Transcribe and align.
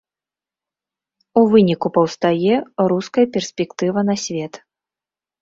У 1.41 1.43
выніку 1.51 1.91
паўстае 1.97 2.57
руская 2.93 3.25
перспектыва 3.37 3.99
на 4.11 4.19
свет. 4.25 4.53